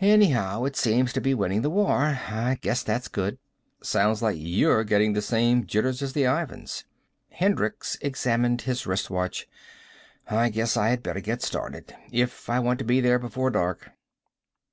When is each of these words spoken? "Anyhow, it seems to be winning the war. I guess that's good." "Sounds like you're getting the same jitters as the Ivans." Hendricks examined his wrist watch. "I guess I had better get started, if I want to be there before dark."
"Anyhow, 0.00 0.64
it 0.64 0.74
seems 0.74 1.12
to 1.12 1.20
be 1.20 1.34
winning 1.34 1.62
the 1.62 1.70
war. 1.70 2.18
I 2.28 2.58
guess 2.60 2.82
that's 2.82 3.06
good." 3.06 3.38
"Sounds 3.80 4.20
like 4.20 4.34
you're 4.36 4.82
getting 4.82 5.12
the 5.12 5.22
same 5.22 5.66
jitters 5.66 6.02
as 6.02 6.14
the 6.14 6.24
Ivans." 6.26 6.82
Hendricks 7.30 7.96
examined 8.00 8.62
his 8.62 8.88
wrist 8.88 9.08
watch. 9.08 9.46
"I 10.26 10.48
guess 10.48 10.76
I 10.76 10.88
had 10.88 11.04
better 11.04 11.20
get 11.20 11.42
started, 11.42 11.94
if 12.10 12.50
I 12.50 12.58
want 12.58 12.80
to 12.80 12.84
be 12.84 13.00
there 13.00 13.20
before 13.20 13.50
dark." 13.50 13.90